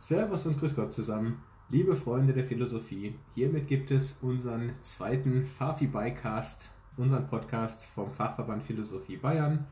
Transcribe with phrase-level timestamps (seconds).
[0.00, 3.16] Servus und Grüß Gott zusammen, liebe Freunde der Philosophie.
[3.34, 9.66] Hiermit gibt es unseren zweiten Fafi Bycast, unseren Podcast vom Fachverband Philosophie Bayern,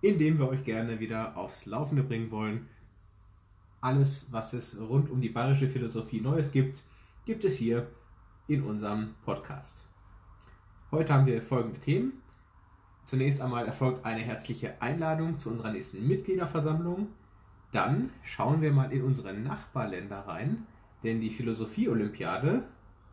[0.00, 2.66] in dem wir euch gerne wieder aufs Laufende bringen wollen.
[3.80, 6.82] Alles, was es rund um die bayerische Philosophie Neues gibt,
[7.24, 7.86] gibt es hier
[8.48, 9.84] in unserem Podcast.
[10.90, 12.14] Heute haben wir folgende Themen.
[13.04, 17.10] Zunächst einmal erfolgt eine herzliche Einladung zu unserer nächsten Mitgliederversammlung.
[17.72, 20.66] Dann schauen wir mal in unsere Nachbarländer rein,
[21.02, 22.64] denn die Philosophie-Olympiade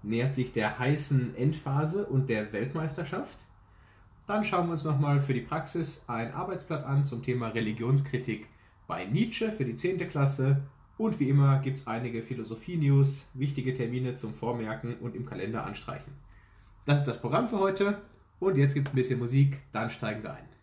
[0.03, 3.45] nähert sich der heißen Endphase und der Weltmeisterschaft.
[4.25, 8.47] Dann schauen wir uns nochmal für die Praxis ein Arbeitsblatt an zum Thema Religionskritik
[8.87, 10.09] bei Nietzsche für die 10.
[10.09, 10.61] Klasse.
[10.97, 16.13] Und wie immer gibt es einige Philosophie-News, wichtige Termine zum Vormerken und im Kalender anstreichen.
[16.85, 17.97] Das ist das Programm für heute.
[18.39, 20.54] Und jetzt gibt es ein bisschen Musik, dann steigen wir ein.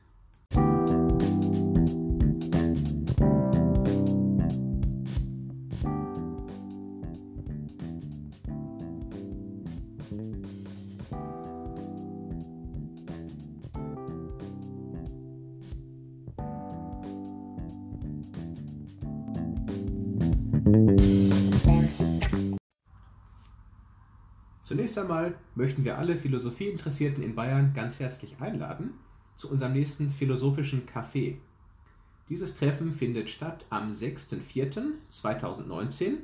[24.63, 28.93] Zunächst einmal möchten wir alle Philosophieinteressierten in Bayern ganz herzlich einladen
[29.37, 31.39] zu unserem nächsten philosophischen Café.
[32.29, 36.19] Dieses Treffen findet statt am 6.4.2019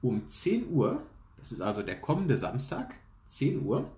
[0.00, 1.02] um 10 Uhr,
[1.38, 2.94] das ist also der kommende Samstag,
[3.26, 3.90] 10 Uhr,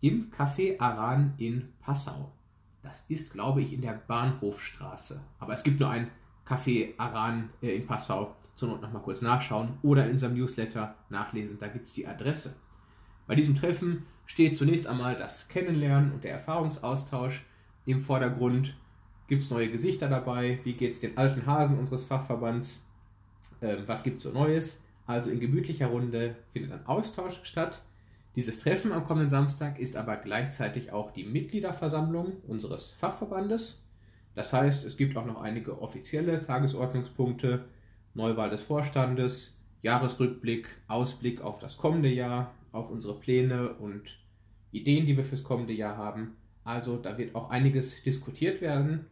[0.00, 2.30] im Café Aran in Passau.
[2.84, 5.20] Das ist, glaube ich, in der Bahnhofstraße.
[5.40, 6.12] Aber es gibt nur ein
[6.46, 8.34] Café Aran äh, in Passau.
[8.56, 12.54] Zur Not nochmal kurz nachschauen oder in unserem Newsletter nachlesen, da gibt es die Adresse.
[13.26, 17.44] Bei diesem Treffen steht zunächst einmal das Kennenlernen und der Erfahrungsaustausch
[17.84, 18.76] im Vordergrund.
[19.26, 20.60] Gibt es neue Gesichter dabei?
[20.64, 22.80] Wie geht es den alten Hasen unseres Fachverbands?
[23.60, 24.80] Äh, was gibt es so Neues?
[25.06, 27.82] Also in gemütlicher Runde findet ein Austausch statt.
[28.36, 33.80] Dieses Treffen am kommenden Samstag ist aber gleichzeitig auch die Mitgliederversammlung unseres Fachverbandes.
[34.34, 37.64] Das heißt, es gibt auch noch einige offizielle Tagesordnungspunkte,
[38.14, 44.18] Neuwahl des Vorstandes, Jahresrückblick, Ausblick auf das kommende Jahr, auf unsere Pläne und
[44.72, 46.36] Ideen, die wir fürs kommende Jahr haben.
[46.64, 49.06] Also da wird auch einiges diskutiert werden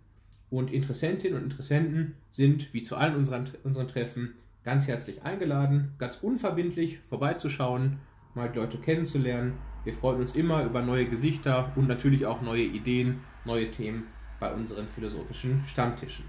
[0.51, 4.35] und Interessentinnen und Interessenten sind, wie zu allen unseren, unseren Treffen,
[4.65, 7.99] ganz herzlich eingeladen, ganz unverbindlich vorbeizuschauen,
[8.35, 9.55] mal die Leute kennenzulernen.
[9.85, 14.05] Wir freuen uns immer über neue Gesichter und natürlich auch neue Ideen, neue Themen
[14.43, 16.25] bei unseren philosophischen Stammtischen.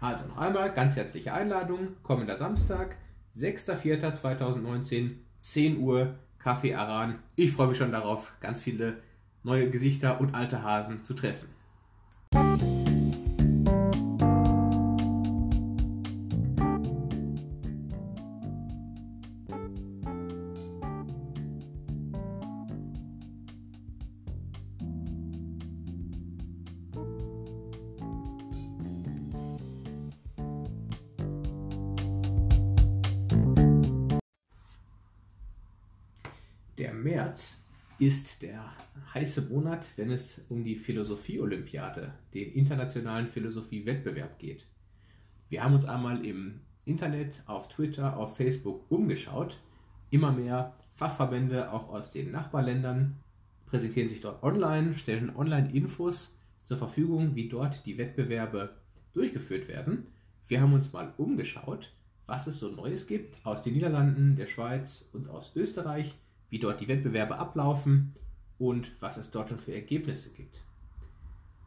[0.00, 2.96] Also noch einmal ganz herzliche Einladung, kommender Samstag,
[3.36, 7.18] 6.4.2019, 10 Uhr Kaffee Aran.
[7.36, 9.02] Ich freue mich schon darauf, ganz viele
[9.42, 11.48] neue Gesichter und alte Hasen zu treffen.
[36.78, 37.60] Der März
[37.98, 38.64] ist der
[39.12, 44.64] heiße Monat, wenn es um die Philosophie-Olympiade, den internationalen Philosophie-Wettbewerb geht.
[45.48, 49.58] Wir haben uns einmal im Internet, auf Twitter, auf Facebook umgeschaut.
[50.10, 53.16] Immer mehr Fachverbände, auch aus den Nachbarländern,
[53.66, 58.76] präsentieren sich dort online, stellen Online-Infos zur Verfügung, wie dort die Wettbewerbe
[59.14, 60.06] durchgeführt werden.
[60.46, 61.92] Wir haben uns mal umgeschaut,
[62.26, 66.14] was es so Neues gibt aus den Niederlanden, der Schweiz und aus Österreich
[66.50, 68.12] wie dort die Wettbewerbe ablaufen
[68.58, 70.62] und was es dort schon für Ergebnisse gibt.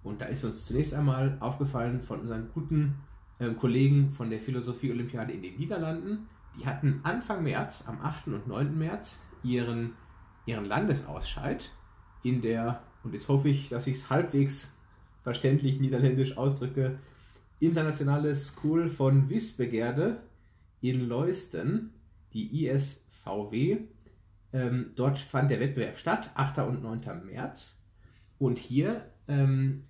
[0.03, 2.95] Und da ist uns zunächst einmal aufgefallen von unseren guten
[3.39, 6.27] äh, Kollegen von der Philosophie-Olympiade in den Niederlanden.
[6.57, 8.27] Die hatten Anfang März, am 8.
[8.27, 8.77] und 9.
[8.77, 9.93] März, ihren,
[10.45, 11.71] ihren Landesausscheid
[12.23, 14.69] in der, und jetzt hoffe ich, dass ich es halbwegs
[15.23, 16.99] verständlich niederländisch ausdrücke,
[17.59, 20.23] Internationale School von Wissbegeerde
[20.81, 21.91] in Leusten,
[22.33, 23.81] die ISVW,
[24.53, 26.59] ähm, dort fand der Wettbewerb statt, 8.
[26.59, 27.25] und 9.
[27.25, 27.77] März.
[28.39, 29.83] Und hier ähm,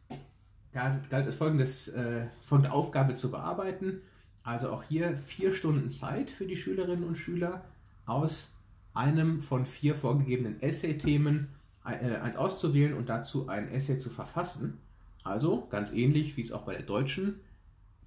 [0.71, 4.01] galt, es folgendes äh, von der Aufgabe zu bearbeiten.
[4.43, 7.63] Also auch hier vier Stunden Zeit für die Schülerinnen und Schüler
[8.05, 8.53] aus
[8.93, 11.49] einem von vier vorgegebenen Essay-Themen
[11.85, 14.79] äh, eins auszuwählen und dazu ein Essay zu verfassen.
[15.23, 17.39] Also ganz ähnlich, wie es auch bei der deutschen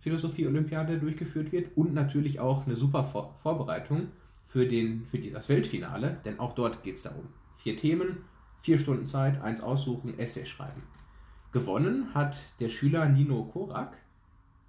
[0.00, 4.08] Philosophie-Olympiade durchgeführt wird und natürlich auch eine super Vor Vorbereitung
[4.54, 7.26] für, den, für das Weltfinale, denn auch dort geht es darum.
[7.58, 8.18] Vier Themen,
[8.60, 10.84] vier Stunden Zeit, eins aussuchen, Essay schreiben.
[11.50, 13.96] Gewonnen hat der Schüler Nino Korak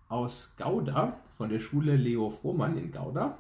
[0.10, 3.38] aus Gouda von der Schule Leo Frohmann in Gouda.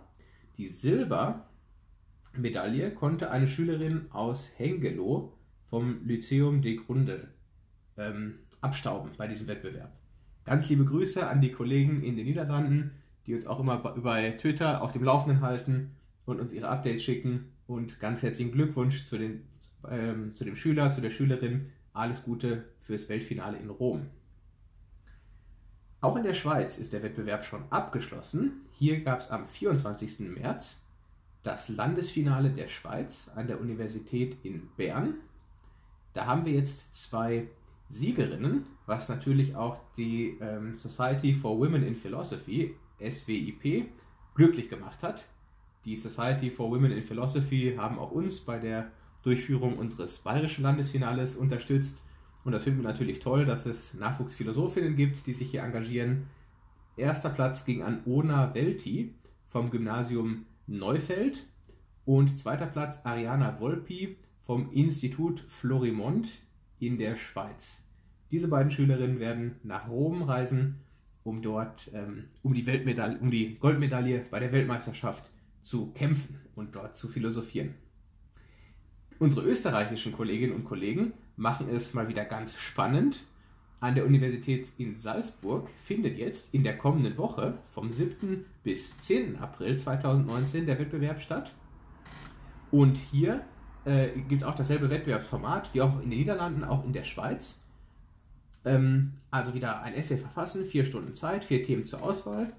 [0.60, 5.34] Die Silbermedaille konnte eine Schülerin aus Hengelo
[5.72, 7.30] vom Lyceum de Grunde
[7.98, 9.92] ähm, abstauben bei diesem Wettbewerb.
[10.44, 12.92] Ganz liebe Grüße an die Kollegen in den Niederlanden,
[13.26, 15.95] die uns auch immer bei Twitter auf dem Laufenden halten
[16.26, 17.52] und uns ihre Updates schicken.
[17.68, 19.48] Und ganz herzlichen Glückwunsch zu, den,
[19.90, 21.72] ähm, zu dem Schüler, zu der Schülerin.
[21.94, 24.08] Alles Gute fürs Weltfinale in Rom.
[26.02, 28.62] Auch in der Schweiz ist der Wettbewerb schon abgeschlossen.
[28.74, 30.20] Hier gab es am 24.
[30.20, 30.82] März
[31.42, 35.16] das Landesfinale der Schweiz an der Universität in Bern.
[36.14, 37.48] Da haben wir jetzt zwei
[37.88, 43.88] Siegerinnen, was natürlich auch die ähm, Society for Women in Philosophy, SWIP,
[44.34, 45.28] glücklich gemacht hat.
[45.86, 48.92] Die Society for Women in Philosophy haben auch uns bei der
[49.24, 52.04] Durchführung unseres bayerischen Landesfinales unterstützt.
[52.44, 56.28] Und das finden wir natürlich toll, dass es Nachwuchsphilosophinnen gibt, die sich hier engagieren.
[56.98, 59.14] Erster Platz ging an Ona Welti
[59.48, 61.46] vom Gymnasium Neufeld
[62.06, 66.28] und zweiter Platz Ariana Volpi vom Institut Florimont
[66.80, 67.84] in der Schweiz.
[68.32, 70.82] Diese beiden Schülerinnen werden nach Rom reisen,
[71.24, 72.66] um dort ähm, um, die
[73.20, 75.32] um die Goldmedaille bei der Weltmeisterschaft
[75.66, 77.74] zu kämpfen und dort zu philosophieren.
[79.18, 83.24] Unsere österreichischen Kolleginnen und Kollegen machen es mal wieder ganz spannend.
[83.80, 88.46] An der Universität in Salzburg findet jetzt in der kommenden Woche vom 7.
[88.64, 89.38] bis 10.
[89.38, 91.54] April 2019 der Wettbewerb statt.
[92.72, 93.44] Und hier
[93.86, 97.62] äh, gibt es auch dasselbe Wettbewerbsformat wie auch in den Niederlanden, auch in der Schweiz.
[98.66, 102.54] Ähm, also wieder ein Essay verfassen, vier Stunden Zeit, vier Themen zur Auswahl.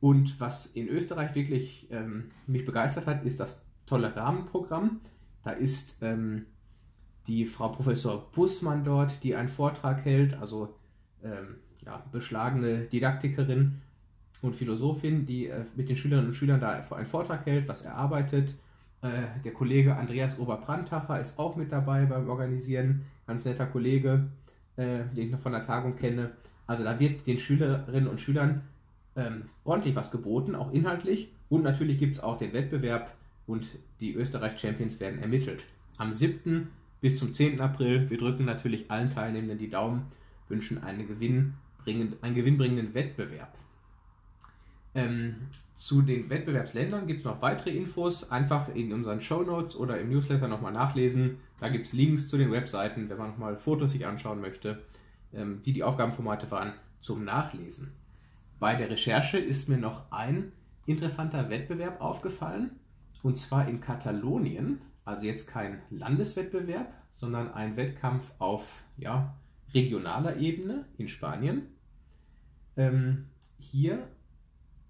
[0.00, 5.00] Und was in Österreich wirklich ähm, mich begeistert hat, ist das tolle Rahmenprogramm.
[5.42, 6.46] Da ist ähm,
[7.26, 10.76] die Frau Professor Bussmann dort, die einen Vortrag hält, also
[11.24, 13.80] ähm, ja, beschlagene Didaktikerin
[14.42, 17.94] und Philosophin, die äh, mit den Schülerinnen und Schülern da einen Vortrag hält, was er
[17.94, 18.54] arbeitet
[19.00, 23.04] äh, der Kollege Andreas Oberbrandtacher ist auch mit dabei beim Organisieren.
[23.26, 24.28] Ganz netter Kollege,
[24.76, 26.32] äh, den ich noch von der Tagung kenne.
[26.66, 28.62] Also da wird den Schülerinnen und Schülern
[29.18, 31.30] ähm, ordentlich was geboten, auch inhaltlich.
[31.48, 33.14] Und natürlich gibt es auch den Wettbewerb
[33.46, 33.66] und
[34.00, 35.64] die Österreich-Champions werden ermittelt.
[35.96, 36.68] Am 7.
[37.00, 37.60] bis zum 10.
[37.60, 38.08] April.
[38.08, 40.06] Wir drücken natürlich allen Teilnehmenden die Daumen,
[40.48, 41.54] wünschen einen, Gewinn
[41.86, 43.54] einen gewinnbringenden Wettbewerb.
[44.94, 45.36] Ähm,
[45.74, 50.10] zu den Wettbewerbsländern gibt es noch weitere Infos, einfach in unseren Show Notes oder im
[50.10, 51.38] Newsletter nochmal nachlesen.
[51.60, 54.82] Da gibt es Links zu den Webseiten, wenn man nochmal Fotos sich anschauen möchte,
[55.32, 57.92] ähm, wie die Aufgabenformate waren, zum Nachlesen.
[58.58, 60.52] Bei der Recherche ist mir noch ein
[60.86, 62.72] interessanter Wettbewerb aufgefallen,
[63.22, 69.34] und zwar in Katalonien, also jetzt kein Landeswettbewerb, sondern ein Wettkampf auf ja,
[69.74, 71.66] regionaler Ebene in Spanien.
[72.76, 73.26] Ähm,
[73.58, 74.06] hier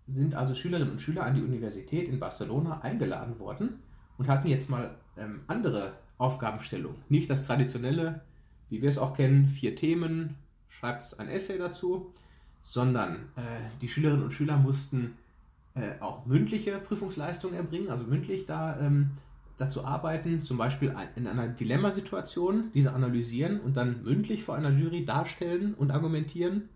[0.06, 3.80] sind also Schülerinnen und Schüler an die Universität in Barcelona eingeladen worden
[4.16, 7.02] und hatten jetzt mal ähm, andere Aufgabenstellungen.
[7.08, 8.22] Nicht das traditionelle,
[8.68, 10.36] wie wir es auch kennen, vier Themen,
[10.68, 12.12] schreibt ein Essay dazu,
[12.62, 13.40] sondern äh,
[13.80, 15.16] die Schülerinnen und Schüler mussten
[15.74, 19.10] äh, auch mündliche Prüfungsleistungen erbringen, also mündlich da ähm,
[19.58, 25.04] dazu arbeiten, zum Beispiel in einer Dilemmasituation diese analysieren und dann mündlich vor einer Jury
[25.04, 26.68] darstellen und argumentieren.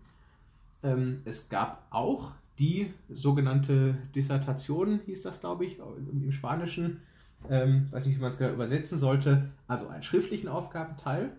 [0.83, 7.01] Ähm, es gab auch die sogenannte Dissertation, hieß das, glaube ich, im Spanischen.
[7.49, 9.49] Ähm, weiß nicht, wie man es übersetzen sollte.
[9.67, 11.31] Also einen schriftlichen Aufgabenteil.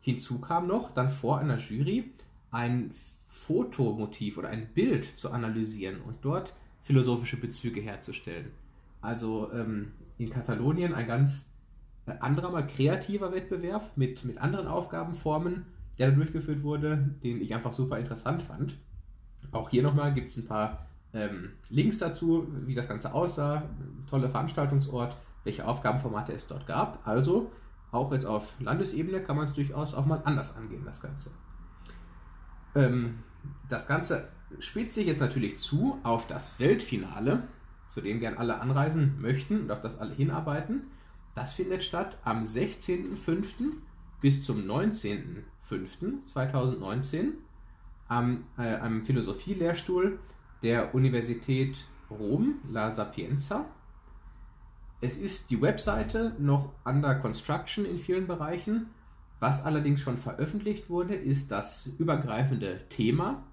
[0.00, 2.10] Hinzu kam noch, dann vor einer Jury
[2.50, 2.92] ein
[3.34, 8.52] Fotomotiv oder ein Bild zu analysieren und dort philosophische Bezüge herzustellen.
[9.00, 11.46] Also ähm, in Katalonien ein ganz
[12.06, 15.66] äh, anderer, mal kreativer Wettbewerb mit, mit anderen Aufgabenformen,
[15.98, 18.76] der da durchgeführt wurde, den ich einfach super interessant fand.
[19.52, 23.68] Auch hier nochmal gibt es ein paar ähm, Links dazu, wie das Ganze aussah,
[24.08, 27.06] tolle Veranstaltungsort, welche Aufgabenformate es dort gab.
[27.06, 27.52] Also
[27.90, 31.30] auch jetzt auf Landesebene kann man es durchaus auch mal anders angehen, das Ganze.
[32.74, 33.20] Ähm,
[33.68, 34.28] das Ganze
[34.58, 37.42] spitzt sich jetzt natürlich zu auf das Weltfinale,
[37.88, 40.84] zu dem gern alle anreisen möchten und auf das alle hinarbeiten.
[41.34, 43.72] Das findet statt am 16.05.
[44.20, 47.32] bis zum 19.05.2019
[48.08, 50.18] am, äh, am Philosophielehrstuhl
[50.62, 53.66] der Universität Rom, La Sapienza.
[55.00, 58.86] Es ist die Webseite noch under construction in vielen Bereichen.
[59.44, 63.44] Was allerdings schon veröffentlicht wurde, ist das übergreifende Thema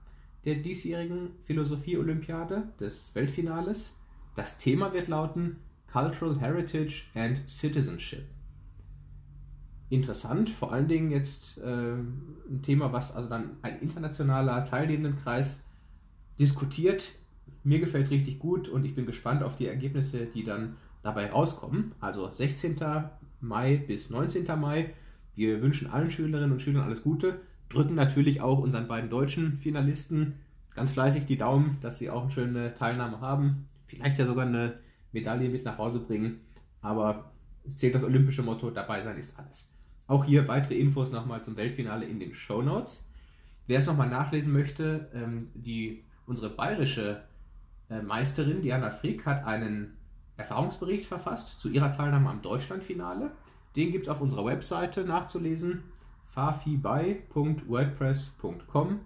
[0.46, 3.92] der diesjährigen Philosophie-Olympiade, des Weltfinales.
[4.38, 5.58] Das Thema wird lauten
[5.92, 8.24] Cultural Heritage and Citizenship
[9.90, 10.50] interessant.
[10.50, 15.62] Vor allen Dingen jetzt äh, ein Thema, was also dann ein internationaler Teilnehmendenkreis
[16.40, 17.12] diskutiert,
[17.66, 21.30] mir gefällt es richtig gut und ich bin gespannt auf die Ergebnisse, die dann dabei
[21.30, 21.92] rauskommen.
[22.00, 22.78] Also 16.
[23.42, 24.46] Mai bis 19.
[24.58, 24.94] Mai.
[25.36, 30.36] Wir wünschen allen Schülerinnen und Schülern alles Gute, drücken natürlich auch unseren beiden deutschen Finalisten
[30.76, 33.68] ganz fleißig die Daumen, dass sie auch eine schöne Teilnahme haben.
[33.88, 34.76] Vielleicht ja sogar eine
[35.12, 36.42] Medaille mit nach Hause bringen.
[36.82, 37.32] Aber
[37.66, 39.72] es zählt das olympische Motto, dabei sein ist alles.
[40.08, 43.06] Auch hier weitere Infos nochmal zum Weltfinale in den Show Notes.
[43.68, 47.22] Wer es nochmal nachlesen möchte, ähm, die, unsere bayerische
[47.90, 49.98] äh, Meisterin Diana Frick hat einen
[50.38, 53.32] Erfahrungsbericht verfasst zu ihrer Teilnahme am Deutschlandfinale.
[53.76, 55.84] Den gibt es auf unserer Webseite nachzulesen,
[56.26, 59.00] fafi.wordpress.com.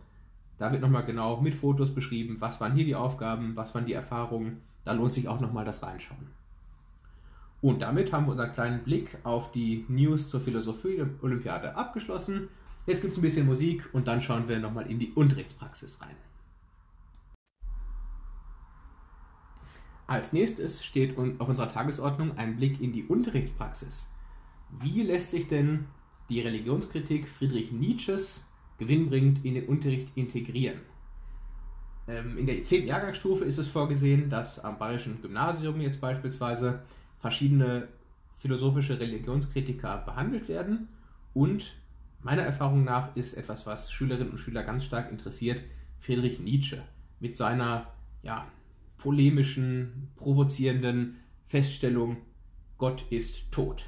[0.57, 3.93] Da wird nochmal genau mit Fotos beschrieben, was waren hier die Aufgaben, was waren die
[3.93, 4.62] Erfahrungen.
[4.86, 6.29] Da lohnt sich auch nochmal das Reinschauen.
[7.62, 12.48] Und damit haben wir unseren kleinen Blick auf die News zur Philosophie-Olympiade abgeschlossen.
[12.86, 16.15] Jetzt gibt es ein bisschen Musik und dann schauen wir nochmal in die Unterrichtspraxis rein.
[20.07, 24.07] Als nächstes steht auf unserer Tagesordnung ein Blick in die Unterrichtspraxis.
[24.82, 25.86] Wie lässt sich denn
[26.29, 28.44] die Religionskritik Friedrich Nietzsches
[28.77, 30.79] gewinnbringend in den Unterricht integrieren?
[32.08, 32.88] Ähm, in der 10.
[32.88, 36.82] Jahrgangsstufe ist es vorgesehen, dass am Bayerischen Gymnasium jetzt beispielsweise
[37.20, 37.88] verschiedene
[38.38, 40.89] philosophische Religionskritiker behandelt werden
[41.34, 41.77] und
[42.22, 45.62] meiner Erfahrung nach ist etwas, was Schülerinnen und Schüler ganz stark interessiert,
[46.00, 46.84] Friedrich Nietzsche
[47.20, 47.88] mit seiner
[48.24, 48.48] ja,
[48.98, 52.17] polemischen, provozierenden Feststellung,
[52.77, 53.86] Gott ist tot.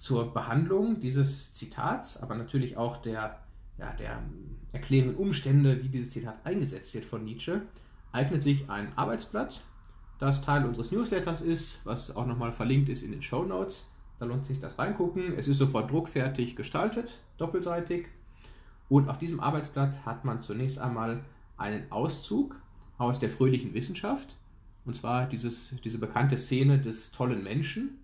[0.00, 3.38] Zur Behandlung dieses Zitats, aber natürlich auch der,
[3.76, 4.22] ja, der
[4.72, 7.60] erklärenden Umstände, wie dieses Zitat eingesetzt wird von Nietzsche,
[8.10, 9.60] eignet sich ein Arbeitsblatt,
[10.18, 13.90] das Teil unseres Newsletters ist, was auch nochmal verlinkt ist in den Show Notes.
[14.18, 15.34] Da lohnt sich das reingucken.
[15.36, 18.06] Es ist sofort druckfertig gestaltet, doppelseitig.
[18.88, 21.20] Und auf diesem Arbeitsblatt hat man zunächst einmal
[21.58, 22.58] einen Auszug
[22.96, 24.34] aus der fröhlichen Wissenschaft.
[24.86, 27.98] Und zwar dieses, diese bekannte Szene des tollen Menschen.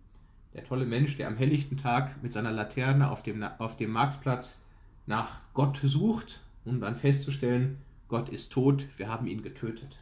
[0.56, 4.58] Der tolle Mensch, der am helllichten Tag mit seiner Laterne auf dem, auf dem Marktplatz
[5.04, 7.76] nach Gott sucht, um dann festzustellen,
[8.08, 9.98] Gott ist tot, wir haben ihn getötet.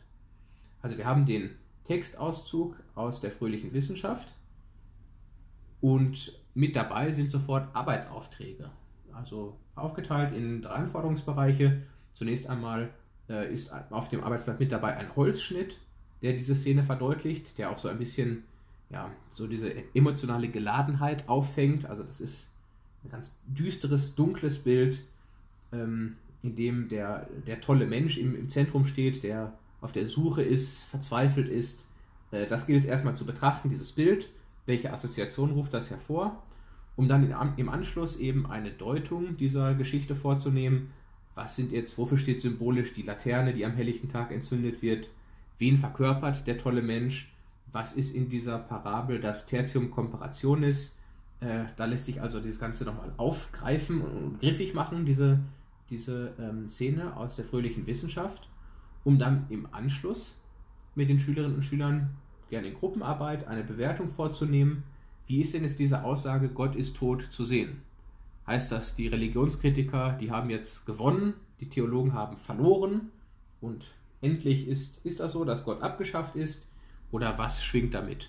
[0.80, 1.50] Also wir haben den
[1.86, 4.28] Textauszug aus der fröhlichen Wissenschaft
[5.80, 8.70] und mit dabei sind sofort Arbeitsaufträge.
[9.12, 11.82] Also aufgeteilt in drei Anforderungsbereiche.
[12.12, 12.90] Zunächst einmal
[13.28, 15.80] äh, ist auf dem Arbeitsblatt mit dabei ein Holzschnitt,
[16.22, 18.44] der diese Szene verdeutlicht, der auch so ein bisschen
[18.90, 21.86] ja, so diese emotionale Geladenheit auffängt.
[21.86, 22.50] Also das ist
[23.04, 25.02] ein ganz düsteres, dunkles Bild,
[25.72, 30.42] ähm, in dem der, der tolle Mensch im, im Zentrum steht, der auf der Suche
[30.42, 31.86] ist, verzweifelt ist.
[32.30, 34.28] Äh, das gilt es erstmal zu betrachten, dieses Bild.
[34.66, 36.42] Welche Assoziation ruft das hervor?
[36.96, 40.90] Um dann im Anschluss eben eine Deutung dieser Geschichte vorzunehmen.
[41.34, 45.08] Was sind jetzt, wofür steht symbolisch die Laterne, die am helllichten Tag entzündet wird?
[45.58, 47.33] Wen verkörpert der tolle Mensch?
[47.72, 50.94] Was ist in dieser Parabel das Tertium Comparationis?
[51.40, 55.40] Äh, da lässt sich also das Ganze nochmal aufgreifen und griffig machen, diese,
[55.90, 58.48] diese ähm, Szene aus der fröhlichen Wissenschaft
[59.04, 60.40] um dann im Anschluss
[60.94, 62.16] mit den Schülerinnen und Schülern
[62.48, 64.82] gerne in Gruppenarbeit eine Bewertung vorzunehmen.
[65.26, 67.82] Wie ist denn jetzt diese Aussage, Gott ist tot, zu sehen?
[68.46, 73.10] Heißt das, die Religionskritiker, die haben jetzt gewonnen, die Theologen haben verloren
[73.60, 73.84] und
[74.20, 76.66] endlich ist, ist das so, dass Gott abgeschafft ist?
[77.14, 78.28] Oder was schwingt damit?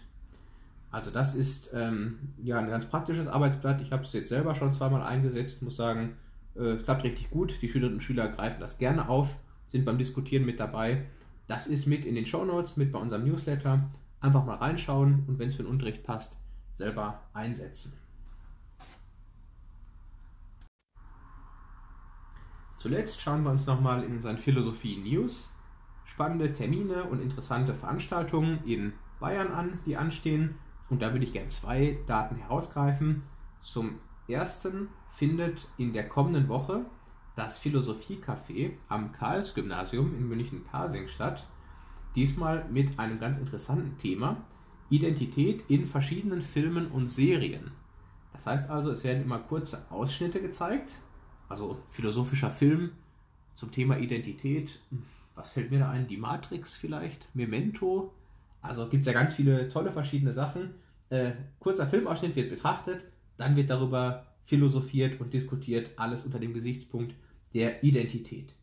[0.91, 3.81] Also das ist ähm, ja ein ganz praktisches Arbeitsblatt.
[3.81, 6.17] Ich habe es jetzt selber schon zweimal eingesetzt, muss sagen,
[6.53, 7.59] äh, klappt richtig gut.
[7.63, 11.07] Die Schülerinnen und Schüler greifen das gerne auf sind beim Diskutieren mit dabei.
[11.47, 13.89] Das ist mit in den Show Notes, mit bei unserem Newsletter.
[14.19, 16.37] Einfach mal reinschauen und wenn es für den Unterricht passt,
[16.75, 17.93] selber einsetzen.
[22.77, 25.49] Zuletzt schauen wir uns nochmal in unseren Philosophie News
[26.15, 30.55] spannende Termine und interessante Veranstaltungen in Bayern an, die anstehen.
[30.89, 33.23] Und da würde ich gerne zwei Daten herausgreifen.
[33.59, 36.85] Zum ersten findet in der kommenden Woche
[37.35, 41.45] das Philosophiecafé am Karls-Gymnasium in München-Pasing statt.
[42.15, 44.37] Diesmal mit einem ganz interessanten Thema:
[44.89, 47.71] Identität in verschiedenen Filmen und Serien.
[48.31, 50.97] Das heißt also, es werden immer kurze Ausschnitte gezeigt,
[51.49, 52.91] also philosophischer Film
[53.53, 54.79] zum Thema Identität.
[55.35, 56.07] Was fällt mir da ein?
[56.07, 57.27] Die Matrix vielleicht?
[57.35, 58.13] Memento?
[58.61, 60.75] Also gibt es ja ganz viele tolle verschiedene Sachen.
[61.09, 63.05] Äh, kurzer Filmausschnitt wird betrachtet,
[63.37, 67.15] dann wird darüber philosophiert und diskutiert, alles unter dem Gesichtspunkt
[67.53, 68.53] der Identität.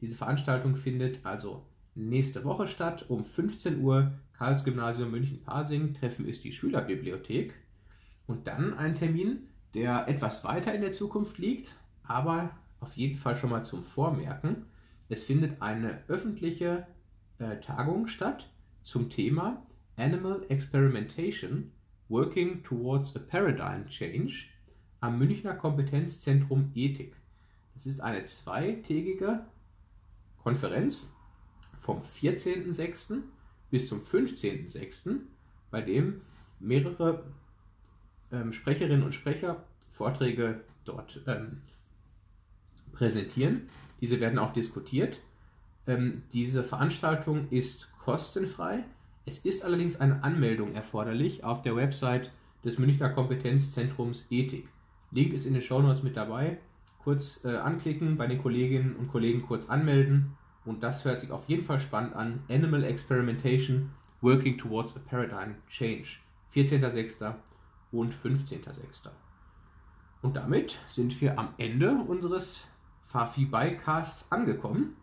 [0.00, 5.94] Diese Veranstaltung findet also nächste Woche statt um 15 Uhr Karlsgymnasium München-Pasing.
[5.94, 7.54] Treffen ist die Schülerbibliothek.
[8.26, 13.36] Und dann ein Termin, der etwas weiter in der Zukunft liegt, aber auf jeden Fall
[13.36, 14.64] schon mal zum Vormerken.
[15.10, 16.86] Es findet eine öffentliche
[17.40, 18.48] äh, Tagung statt
[18.84, 19.60] zum Thema
[19.96, 21.72] Animal Experimentation
[22.08, 24.46] Working Towards a Paradigm Change
[25.00, 27.16] am Münchner Kompetenzzentrum Ethik.
[27.74, 29.44] Das ist eine zweitägige
[30.44, 31.08] Konferenz
[31.80, 33.22] vom 14.06.
[33.70, 35.16] bis zum 15.06.,
[35.72, 36.20] bei dem
[36.60, 37.24] mehrere
[38.30, 41.62] ähm, Sprecherinnen und Sprecher Vorträge dort ähm,
[42.92, 43.68] präsentieren.
[44.00, 45.20] Diese werden auch diskutiert.
[45.86, 48.84] Ähm, diese Veranstaltung ist kostenfrei.
[49.26, 52.32] Es ist allerdings eine Anmeldung erforderlich auf der Website
[52.64, 54.68] des Münchner Kompetenzzentrums Ethik.
[55.10, 56.58] Link ist in den Shownotes mit dabei.
[57.02, 61.48] Kurz äh, anklicken, bei den Kolleginnen und Kollegen kurz anmelden und das hört sich auf
[61.48, 62.42] jeden Fall spannend an.
[62.48, 63.90] Animal Experimentation
[64.20, 66.18] Working Towards a Paradigm Change.
[66.54, 67.34] 14.06.
[67.92, 69.08] und 15.06.
[70.22, 72.66] Und damit sind wir am Ende unseres
[73.10, 74.94] Fafi Bycasts angekommen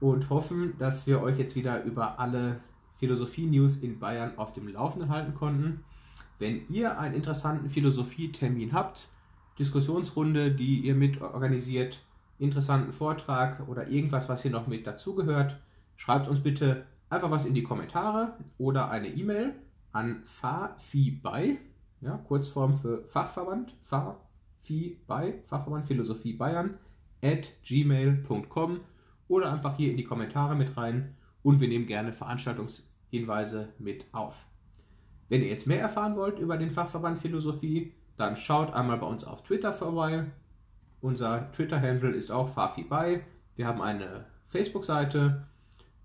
[0.00, 2.60] und hoffen, dass wir euch jetzt wieder über alle
[2.98, 5.82] Philosophie-News in Bayern auf dem Laufenden halten konnten.
[6.38, 9.08] Wenn ihr einen interessanten Philosophie-Termin habt,
[9.58, 12.04] Diskussionsrunde, die ihr mit organisiert,
[12.38, 15.58] interessanten Vortrag oder irgendwas, was hier noch mit dazugehört,
[15.96, 19.54] schreibt uns bitte einfach was in die Kommentare oder eine E-Mail
[19.92, 21.18] an fafi
[22.02, 24.98] ja, Kurzform für Fachverband, fafi
[25.46, 26.78] Fachverband Philosophie Bayern,
[27.22, 28.80] at gmail.com
[29.28, 34.46] oder einfach hier in die Kommentare mit rein und wir nehmen gerne Veranstaltungshinweise mit auf.
[35.28, 39.24] Wenn ihr jetzt mehr erfahren wollt über den Fachverband Philosophie, dann schaut einmal bei uns
[39.24, 40.26] auf Twitter vorbei
[41.02, 43.24] unser Twitter-Handle ist auch fafibai.
[43.56, 45.48] Wir haben eine Facebook-Seite.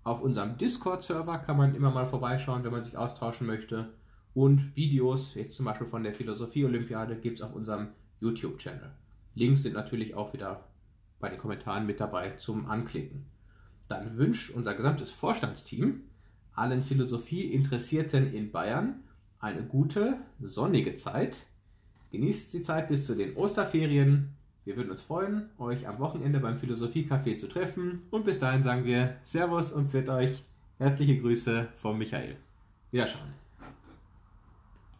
[0.02, 3.90] Auf unserem Discord-Server kann man immer mal vorbeischauen, wenn man sich austauschen möchte.
[4.34, 8.90] Und Videos, jetzt zum Beispiel von der Philosophie-Olympiade, gibt es auf unserem YouTube-Channel.
[9.36, 10.64] Links sind natürlich auch wieder
[11.20, 13.24] bei den Kommentaren mit dabei zum Anklicken.
[13.88, 16.02] Dann wünscht unser gesamtes Vorstandsteam
[16.54, 19.00] allen Philosophie-Interessierten in Bayern
[19.40, 21.46] eine gute, sonnige Zeit.
[22.10, 24.34] Genießt die Zeit bis zu den Osterferien
[24.68, 28.02] wir würden uns freuen, euch am Wochenende beim Philosophie-Café zu treffen.
[28.10, 30.44] Und bis dahin sagen wir Servus und für euch
[30.76, 32.36] herzliche Grüße vom Michael.
[32.90, 33.47] Wiederschauen.